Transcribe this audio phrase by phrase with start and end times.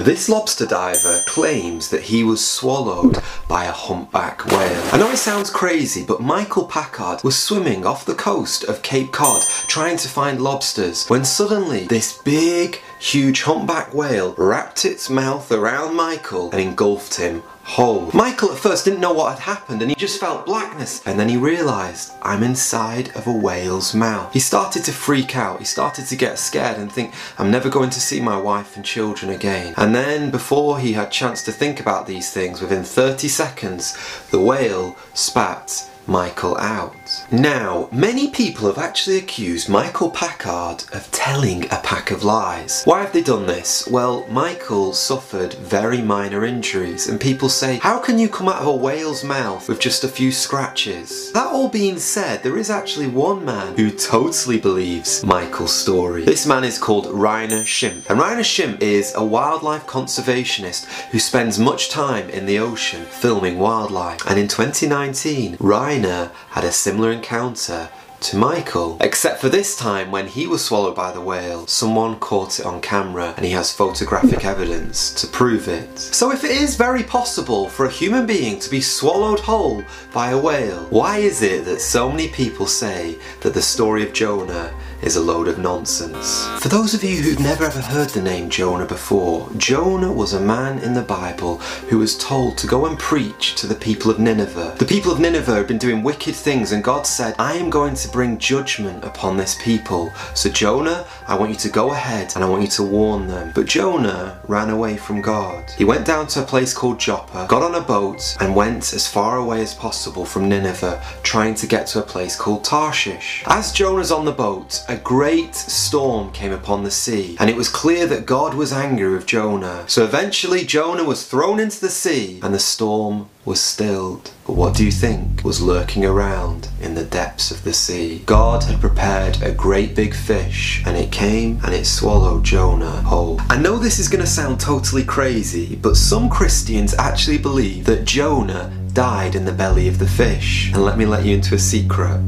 [0.00, 4.82] This lobster diver claims that he was swallowed by a humpback whale.
[4.94, 9.12] I know it sounds crazy, but Michael Packard was swimming off the coast of Cape
[9.12, 15.52] Cod trying to find lobsters when suddenly this big, huge humpback whale wrapped its mouth
[15.52, 18.10] around Michael and engulfed him whole.
[18.12, 21.28] Michael at first didn't know what had happened and he just felt blackness and then
[21.28, 24.32] he realised I'm inside of a whale's mouth.
[24.32, 27.90] He started to freak out, he started to get scared and think I'm never going
[27.90, 29.74] to see my wife and children again.
[29.76, 33.96] And then before he had chance to think about these things within 30 seconds
[34.30, 36.99] the whale spat Michael out.
[37.32, 42.82] Now, many people have actually accused Michael Packard of telling a pack of lies.
[42.84, 43.86] Why have they done this?
[43.88, 48.66] Well, Michael suffered very minor injuries, and people say, How can you come out of
[48.66, 51.32] a whale's mouth with just a few scratches?
[51.32, 56.24] That all being said, there is actually one man who totally believes Michael's story.
[56.24, 61.58] This man is called Rainer Schimpf, and Rainer Schimpf is a wildlife conservationist who spends
[61.58, 64.20] much time in the ocean filming wildlife.
[64.26, 67.88] And in 2019, Rainer had a similar encounter
[68.20, 68.98] to Michael.
[69.00, 72.80] Except for this time when he was swallowed by the whale, someone caught it on
[72.80, 75.98] camera and he has photographic evidence to prove it.
[75.98, 80.30] So if it is very possible for a human being to be swallowed whole by
[80.30, 84.72] a whale, why is it that so many people say that the story of Jonah
[85.02, 86.46] is a load of nonsense.
[86.60, 90.40] For those of you who've never ever heard the name Jonah before, Jonah was a
[90.40, 94.18] man in the Bible who was told to go and preach to the people of
[94.18, 94.76] Nineveh.
[94.78, 97.94] The people of Nineveh had been doing wicked things and God said, I am going
[97.94, 100.12] to bring judgment upon this people.
[100.34, 103.52] So Jonah, I want you to go ahead and I want you to warn them.
[103.54, 105.70] But Jonah ran away from God.
[105.78, 109.06] He went down to a place called Joppa, got on a boat and went as
[109.06, 113.42] far away as possible from Nineveh, trying to get to a place called Tarshish.
[113.46, 117.68] As Jonah's on the boat, a great storm came upon the sea, and it was
[117.68, 119.84] clear that God was angry with Jonah.
[119.86, 124.32] So eventually Jonah was thrown into the sea, and the storm was stilled.
[124.44, 128.24] But what do you think was lurking around in the depths of the sea?
[128.26, 133.40] God had prepared a great big fish, and it came and it swallowed Jonah whole.
[133.48, 138.04] I know this is going to sound totally crazy, but some Christians actually believe that
[138.04, 140.72] Jonah died in the belly of the fish.
[140.74, 142.20] And let me let you into a secret.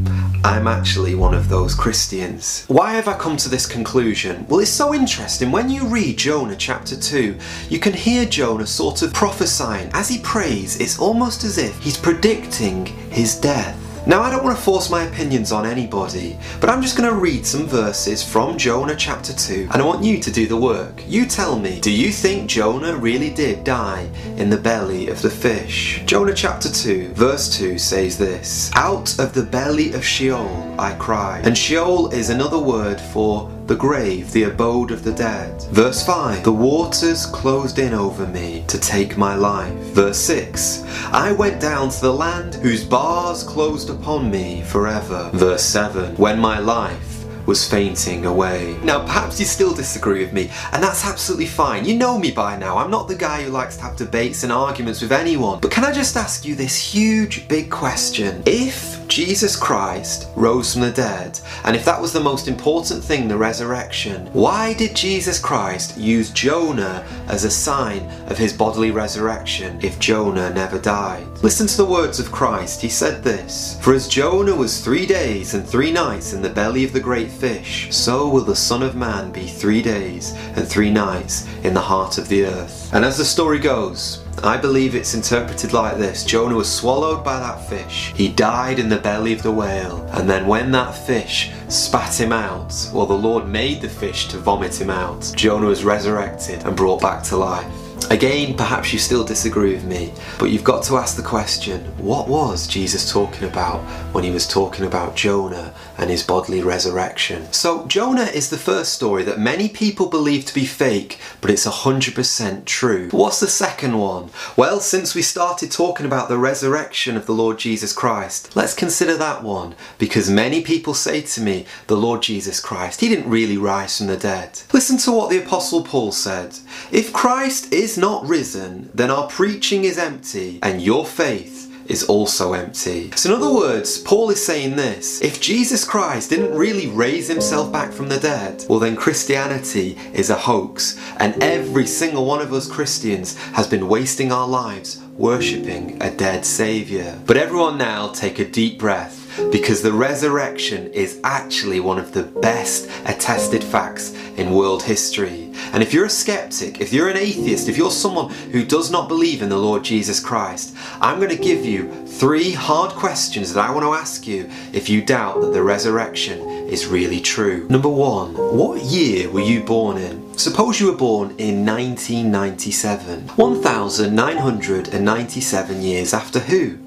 [0.44, 2.64] I'm actually one of those Christians.
[2.66, 4.44] Why have I come to this conclusion?
[4.48, 5.52] Well, it's so interesting.
[5.52, 7.38] When you read Jonah chapter 2,
[7.68, 9.88] you can hear Jonah sort of prophesying.
[9.92, 13.78] As he prays, it's almost as if he's predicting his death.
[14.04, 17.14] Now, I don't want to force my opinions on anybody, but I'm just going to
[17.14, 21.04] read some verses from Jonah chapter 2, and I want you to do the work.
[21.06, 25.30] You tell me, do you think Jonah really did die in the belly of the
[25.30, 26.02] fish?
[26.04, 31.46] Jonah chapter 2, verse 2 says this Out of the belly of Sheol I cried.
[31.46, 35.62] And Sheol is another word for the grave, the abode of the dead.
[35.70, 39.72] Verse 5 The waters closed in over me to take my life.
[39.94, 45.30] Verse 6 I went down to the land whose bars closed upon me forever.
[45.34, 47.12] Verse 7 When my life
[47.46, 48.76] was fainting away.
[48.82, 51.84] Now, perhaps you still disagree with me, and that's absolutely fine.
[51.84, 52.78] You know me by now.
[52.78, 55.60] I'm not the guy who likes to have debates and arguments with anyone.
[55.60, 58.42] But can I just ask you this huge, big question?
[58.46, 63.28] If Jesus Christ rose from the dead, and if that was the most important thing,
[63.28, 69.78] the resurrection, why did Jesus Christ use Jonah as a sign of his bodily resurrection
[69.82, 71.26] if Jonah never died?
[71.42, 72.80] Listen to the words of Christ.
[72.80, 76.84] He said this For as Jonah was three days and three nights in the belly
[76.84, 80.90] of the great fish, so will the Son of Man be three days and three
[80.90, 82.92] nights in the heart of the earth.
[82.94, 87.38] And as the story goes, I believe it's interpreted like this Jonah was swallowed by
[87.38, 88.12] that fish.
[88.14, 90.02] He died in the belly of the whale.
[90.12, 94.38] And then when that fish spat him out, well, the Lord made the fish to
[94.38, 97.81] vomit him out, Jonah was resurrected and brought back to life.
[98.10, 102.28] Again, perhaps you still disagree with me, but you've got to ask the question what
[102.28, 103.80] was Jesus talking about
[104.12, 107.50] when he was talking about Jonah and his bodily resurrection?
[107.52, 111.66] So, Jonah is the first story that many people believe to be fake, but it's
[111.66, 113.08] 100% true.
[113.10, 114.30] What's the second one?
[114.56, 119.16] Well, since we started talking about the resurrection of the Lord Jesus Christ, let's consider
[119.16, 123.56] that one, because many people say to me, the Lord Jesus Christ, he didn't really
[123.56, 124.60] rise from the dead.
[124.72, 126.58] Listen to what the Apostle Paul said
[126.90, 132.54] If Christ is not risen, then our preaching is empty and your faith is also
[132.54, 133.10] empty.
[133.16, 137.70] So, in other words, Paul is saying this if Jesus Christ didn't really raise himself
[137.70, 142.54] back from the dead, well, then Christianity is a hoax, and every single one of
[142.54, 147.18] us Christians has been wasting our lives worshipping a dead Saviour.
[147.26, 149.18] But everyone now take a deep breath
[149.50, 155.50] because the resurrection is actually one of the best attested facts in world history.
[155.72, 159.08] And if you're a skeptic, if you're an atheist, if you're someone who does not
[159.08, 163.68] believe in the Lord Jesus Christ, I'm going to give you three hard questions that
[163.68, 167.66] I want to ask you if you doubt that the resurrection is really true.
[167.68, 170.36] Number one, what year were you born in?
[170.38, 176.78] Suppose you were born in 1997, 1997 years after who?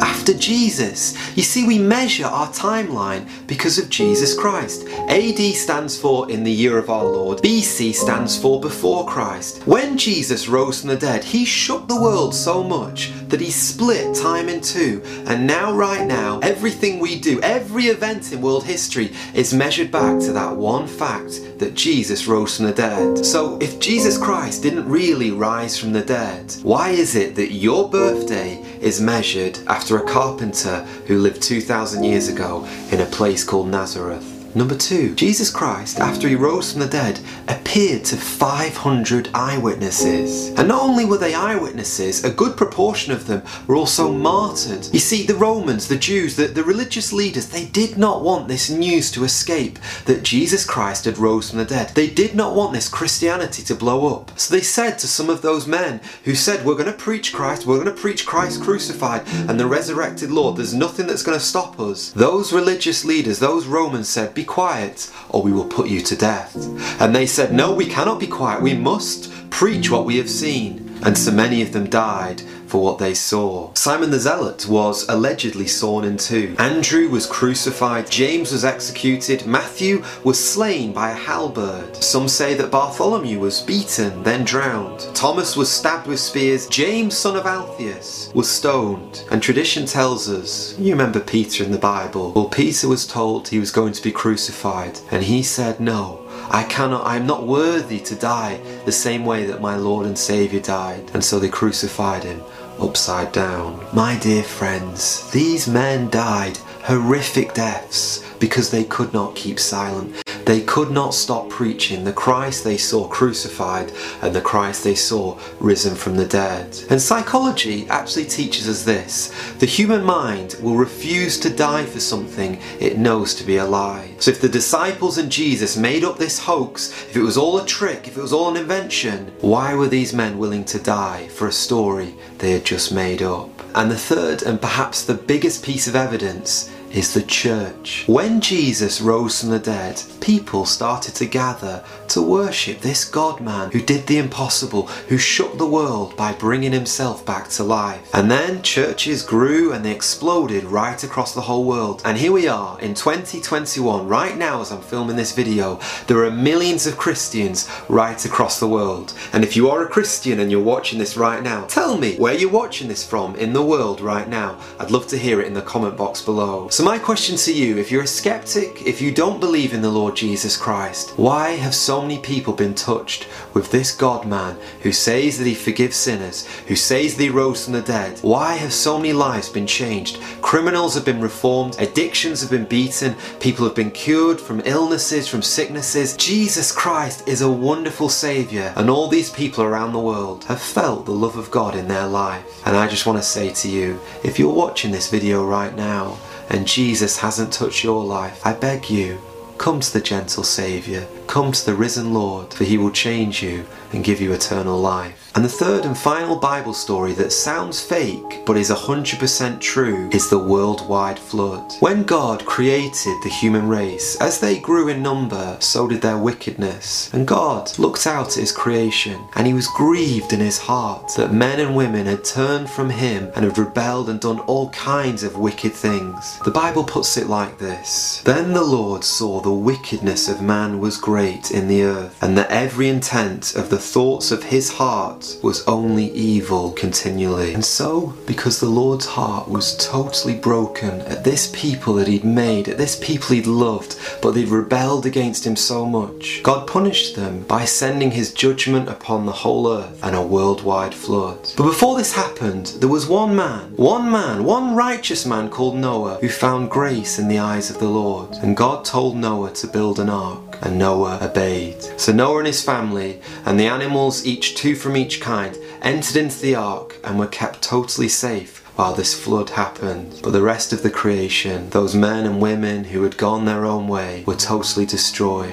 [0.00, 1.16] After Jesus.
[1.36, 4.86] You see, we measure our timeline because of Jesus Christ.
[4.88, 9.66] AD stands for in the year of our Lord, BC stands for before Christ.
[9.66, 14.14] When Jesus rose from the dead, he shook the world so much that he split
[14.14, 15.02] time in two.
[15.26, 20.20] And now, right now, everything we do, every event in world history is measured back
[20.20, 23.24] to that one fact that Jesus rose from the dead.
[23.24, 27.88] So, if Jesus Christ didn't really rise from the dead, why is it that your
[27.88, 33.68] birthday is measured after a carpenter who lived 2,000 years ago in a place called
[33.68, 34.31] Nazareth?
[34.54, 40.48] Number two, Jesus Christ, after he rose from the dead, appeared to 500 eyewitnesses.
[40.58, 44.88] And not only were they eyewitnesses, a good proportion of them were also martyred.
[44.92, 48.68] You see, the Romans, the Jews, the, the religious leaders, they did not want this
[48.68, 51.90] news to escape that Jesus Christ had rose from the dead.
[51.90, 54.38] They did not want this Christianity to blow up.
[54.38, 57.64] So they said to some of those men who said, We're going to preach Christ,
[57.66, 61.44] we're going to preach Christ crucified and the resurrected Lord, there's nothing that's going to
[61.44, 62.10] stop us.
[62.10, 66.56] Those religious leaders, those Romans said, be quiet, or we will put you to death.
[67.00, 68.60] And they said, No, we cannot be quiet.
[68.60, 71.00] We must preach what we have seen.
[71.04, 72.42] And so many of them died
[72.72, 73.70] for what they saw.
[73.74, 76.56] Simon the Zealot was allegedly sawn in two.
[76.58, 81.94] Andrew was crucified, James was executed, Matthew was slain by a halberd.
[82.02, 85.00] Some say that Bartholomew was beaten, then drowned.
[85.14, 89.22] Thomas was stabbed with spears, James, son of Alphaeus, was stoned.
[89.30, 93.58] And tradition tells us, you remember Peter in the Bible, well, Peter was told he
[93.58, 98.00] was going to be crucified, and he said, No, I cannot, I am not worthy
[98.00, 101.10] to die the same way that my Lord and Saviour died.
[101.12, 102.42] And so they crucified him
[102.82, 103.86] upside down.
[103.92, 110.21] My dear friends, these men died horrific deaths because they could not keep silent.
[110.44, 113.92] They could not stop preaching the Christ they saw crucified
[114.22, 116.78] and the Christ they saw risen from the dead.
[116.90, 122.60] And psychology actually teaches us this the human mind will refuse to die for something
[122.80, 124.10] it knows to be a lie.
[124.18, 127.66] So if the disciples and Jesus made up this hoax, if it was all a
[127.66, 131.46] trick, if it was all an invention, why were these men willing to die for
[131.46, 133.50] a story they had just made up?
[133.74, 138.04] And the third and perhaps the biggest piece of evidence is the church.
[138.06, 143.70] When Jesus rose from the dead, people started to gather to worship this God man
[143.70, 148.10] who did the impossible, who shook the world by bringing himself back to life.
[148.14, 152.02] And then churches grew and they exploded right across the whole world.
[152.04, 156.30] And here we are in 2021, right now as I'm filming this video, there are
[156.30, 159.14] millions of Christians right across the world.
[159.32, 162.34] And if you are a Christian and you're watching this right now, tell me where
[162.34, 164.60] you're watching this from in the world right now.
[164.78, 166.68] I'd love to hear it in the comment box below.
[166.68, 169.90] So my question to you, if you're a skeptic, if you don't believe in the
[169.90, 174.90] Lord Jesus Christ, why have so many people been touched with this God man who
[174.90, 178.18] says that he forgives sinners, who says that he rose from the dead?
[178.22, 180.18] Why have so many lives been changed?
[180.40, 185.42] Criminals have been reformed, addictions have been beaten, people have been cured from illnesses, from
[185.42, 186.16] sicknesses.
[186.16, 191.04] Jesus Christ is a wonderful Saviour, and all these people around the world have felt
[191.04, 192.66] the love of God in their life.
[192.66, 196.18] And I just want to say to you, if you're watching this video right now,
[196.52, 199.18] and Jesus hasn't touched your life, I beg you,
[199.58, 203.64] come to the gentle Saviour, come to the risen Lord, for he will change you
[203.94, 205.30] and give you eternal life.
[205.34, 210.28] And the third and final Bible story that sounds fake but is 100% true is
[210.28, 211.72] the worldwide flood.
[211.80, 217.10] When God created the human race, as they grew in number, so did their wickedness.
[217.14, 221.32] And God looked out at his creation and he was grieved in his heart that
[221.32, 225.38] men and women had turned from him and had rebelled and done all kinds of
[225.38, 226.40] wicked things.
[226.44, 230.98] The Bible puts it like this Then the Lord saw the wickedness of man was
[230.98, 235.66] great in the earth, and that every intent of the thoughts of his heart was
[235.66, 237.54] only evil continually.
[237.54, 242.68] And so, because the Lord's heart was totally broken at this people that he'd made,
[242.68, 247.42] at this people he'd loved, but they'd rebelled against him so much, God punished them
[247.42, 251.50] by sending his judgment upon the whole earth and a worldwide flood.
[251.56, 256.18] But before this happened, there was one man, one man, one righteous man called Noah
[256.20, 258.30] who found grace in the eyes of the Lord.
[258.42, 261.82] And God told Noah to build an ark and Noah obeyed.
[261.98, 266.40] So Noah and his family, and the animals, each two from each kind, entered into
[266.40, 270.20] the ark and were kept totally safe while this flood happened.
[270.22, 273.86] But the rest of the creation, those men and women who had gone their own
[273.86, 275.52] way, were totally destroyed.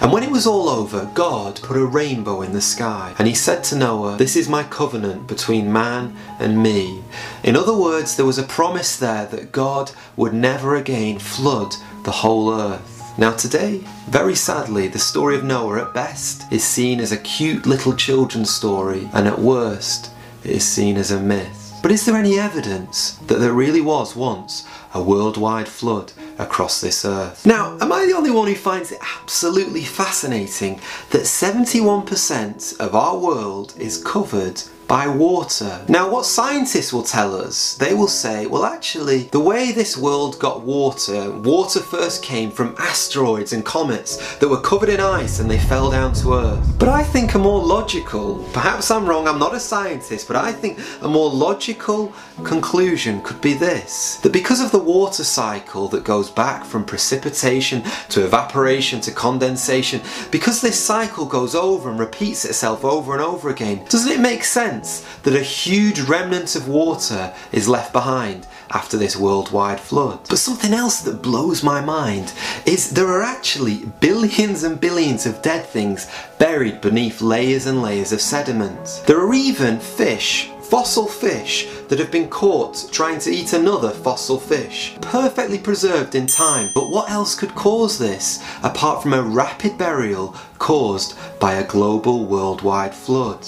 [0.00, 3.14] And when it was all over, God put a rainbow in the sky.
[3.18, 7.02] And he said to Noah, This is my covenant between man and me.
[7.42, 12.12] In other words, there was a promise there that God would never again flood the
[12.12, 12.99] whole earth.
[13.20, 17.66] Now, today, very sadly, the story of Noah at best is seen as a cute
[17.66, 20.10] little children's story, and at worst,
[20.42, 21.78] it is seen as a myth.
[21.82, 27.04] But is there any evidence that there really was once a worldwide flood across this
[27.04, 27.44] earth?
[27.44, 33.18] Now, am I the only one who finds it absolutely fascinating that 71% of our
[33.18, 35.84] world is covered by water.
[35.86, 40.40] Now what scientists will tell us, they will say, well actually the way this world
[40.40, 45.48] got water, water first came from asteroids and comets that were covered in ice and
[45.48, 46.74] they fell down to Earth.
[46.76, 50.50] But I think a more logical, perhaps I'm wrong, I'm not a scientist, but I
[50.50, 54.16] think a more logical conclusion could be this.
[54.16, 60.00] That because of the water cycle that goes back from precipitation to evaporation to condensation,
[60.32, 64.42] because this cycle goes over and repeats itself over and over again, doesn't it make
[64.42, 70.20] sense sense that a huge remnant of water is left behind after this worldwide flood.
[70.28, 72.32] But something else that blows my mind
[72.66, 76.08] is there are actually billions and billions of dead things
[76.38, 79.02] buried beneath layers and layers of sediment.
[79.06, 84.38] There are even fish fossil fish that have been caught trying to eat another fossil
[84.38, 84.94] fish.
[85.00, 90.32] Perfectly preserved in time, but what else could cause this apart from a rapid burial
[90.58, 93.44] caused by a global worldwide flood?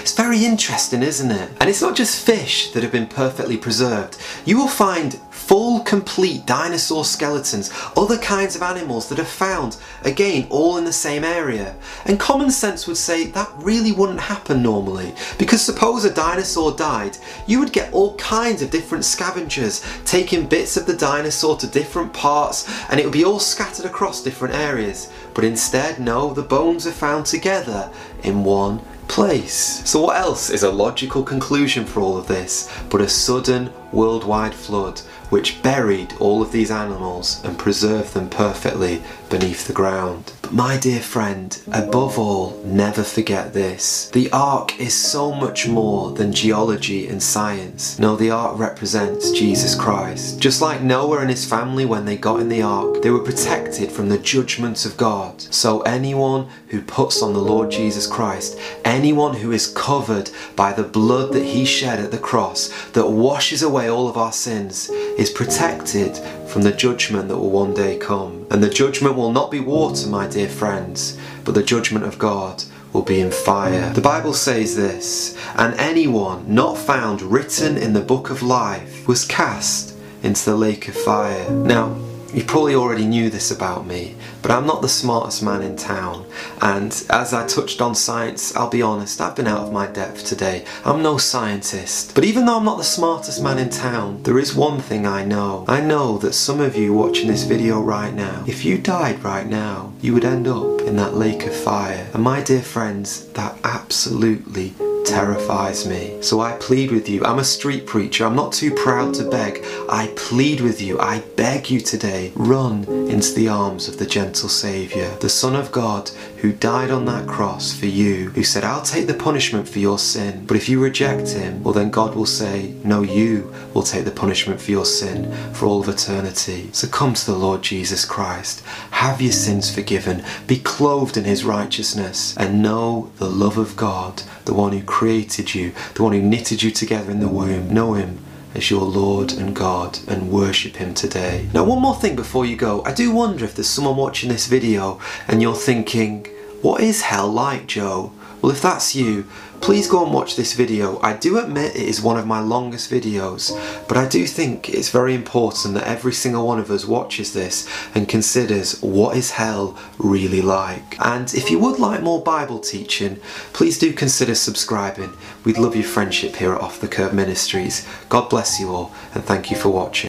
[0.00, 1.50] It's very interesting, isn't it?
[1.60, 4.16] And it's not just fish that have been perfectly preserved.
[4.44, 10.46] You will find full, complete dinosaur skeletons, other kinds of animals that are found, again,
[10.50, 11.74] all in the same area.
[12.06, 17.18] And common sense would say that really wouldn't happen normally, because suppose a dinosaur died,
[17.46, 22.12] you would get all kinds of different scavengers taking bits of the dinosaur to different
[22.12, 25.10] parts, and it would be all scattered across different areas.
[25.34, 27.90] But instead, no, the bones are found together
[28.22, 29.82] in one place.
[29.88, 34.54] So what else is a logical conclusion for all of this but a sudden worldwide
[34.54, 40.30] flood which buried all of these animals and preserved them perfectly beneath the ground.
[40.42, 44.10] But my dear friend, above all, never forget this.
[44.10, 47.98] The Ark is so much more than geology and science.
[47.98, 50.38] No, the Ark represents Jesus Christ.
[50.38, 53.90] Just like Noah and his family when they got in the Ark, they were protected
[53.90, 55.40] from the judgments of God.
[55.40, 60.82] So anyone who puts on the Lord Jesus Christ, anyone who is covered by the
[60.82, 65.30] blood that he shed at the cross, that washes away all of our sins, is
[65.30, 66.18] protected
[66.52, 68.46] from the judgment that will one day come.
[68.50, 72.62] And the judgment will not be water, my dear friends, but the judgment of God
[72.92, 73.90] will be in fire.
[73.94, 79.24] The Bible says this, and anyone not found written in the book of life was
[79.24, 81.50] cast into the lake of fire.
[81.50, 81.96] Now,
[82.32, 86.26] you probably already knew this about me, but I'm not the smartest man in town.
[86.60, 90.24] And as I touched on science, I'll be honest, I've been out of my depth
[90.24, 90.64] today.
[90.84, 92.14] I'm no scientist.
[92.14, 95.24] But even though I'm not the smartest man in town, there is one thing I
[95.24, 95.64] know.
[95.68, 99.46] I know that some of you watching this video right now, if you died right
[99.46, 102.08] now, you would end up in that lake of fire.
[102.14, 104.74] And my dear friends, that absolutely
[105.04, 106.20] terrifies me.
[106.22, 107.24] So I plead with you.
[107.24, 108.24] I'm a street preacher.
[108.24, 109.64] I'm not too proud to beg.
[109.88, 110.98] I plead with you.
[111.00, 112.32] I beg you today.
[112.34, 116.10] Run into the arms of the gentle Saviour, the Son of God
[116.42, 119.98] who died on that cross for you, who said, I'll take the punishment for your
[119.98, 120.44] sin.
[120.44, 124.10] But if you reject him, well then God will say, no, you will take the
[124.10, 126.68] punishment for your sin for all of eternity.
[126.72, 128.60] So come to the Lord Jesus Christ.
[128.90, 130.24] Have your sins forgiven.
[130.48, 135.54] Be clothed in his righteousness and know the love of God, the one who created
[135.54, 137.72] you, the one who knitted you together in the womb.
[137.72, 138.18] Know him
[138.54, 141.48] as your Lord and God and worship Him today.
[141.54, 142.82] Now, one more thing before you go.
[142.84, 146.26] I do wonder if there's someone watching this video and you're thinking,
[146.60, 148.12] what is hell like, Joe?
[148.40, 149.26] Well, if that's you,
[149.62, 151.00] please go and watch this video.
[151.00, 153.52] I do admit it is one of my longest videos,
[153.86, 157.68] but I do think it's very important that every single one of us watches this
[157.94, 160.96] and considers what is hell really like.
[160.98, 163.20] And if you would like more Bible teaching,
[163.52, 165.16] please do consider subscribing.
[165.44, 167.86] We'd love your friendship here at Off the Curve Ministries.
[168.08, 170.00] God bless you all, and thank you for watching.